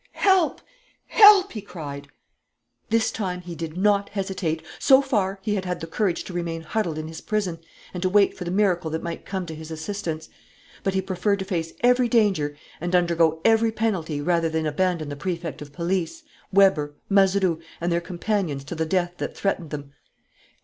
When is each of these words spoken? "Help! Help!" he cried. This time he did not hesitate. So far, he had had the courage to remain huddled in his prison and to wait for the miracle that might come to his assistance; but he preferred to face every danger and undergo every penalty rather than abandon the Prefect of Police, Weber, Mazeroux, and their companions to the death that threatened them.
"Help! 0.13 0.61
Help!" 1.05 1.51
he 1.51 1.61
cried. 1.61 2.07
This 2.89 3.11
time 3.11 3.41
he 3.41 3.53
did 3.53 3.77
not 3.77 4.09
hesitate. 4.09 4.63
So 4.79 4.99
far, 4.99 5.37
he 5.43 5.53
had 5.53 5.63
had 5.65 5.79
the 5.79 5.85
courage 5.85 6.23
to 6.23 6.33
remain 6.33 6.61
huddled 6.61 6.97
in 6.97 7.07
his 7.07 7.21
prison 7.21 7.59
and 7.93 8.01
to 8.01 8.09
wait 8.09 8.35
for 8.35 8.43
the 8.43 8.49
miracle 8.49 8.89
that 8.89 9.03
might 9.03 9.27
come 9.27 9.45
to 9.45 9.53
his 9.53 9.69
assistance; 9.69 10.27
but 10.81 10.95
he 10.95 11.03
preferred 11.03 11.37
to 11.37 11.45
face 11.45 11.73
every 11.81 12.09
danger 12.09 12.57
and 12.79 12.95
undergo 12.95 13.41
every 13.45 13.71
penalty 13.71 14.19
rather 14.21 14.49
than 14.49 14.65
abandon 14.65 15.07
the 15.09 15.15
Prefect 15.15 15.61
of 15.61 15.71
Police, 15.71 16.23
Weber, 16.51 16.95
Mazeroux, 17.07 17.59
and 17.79 17.91
their 17.91 18.01
companions 18.01 18.63
to 18.63 18.73
the 18.73 18.87
death 18.87 19.13
that 19.17 19.37
threatened 19.37 19.69
them. 19.69 19.93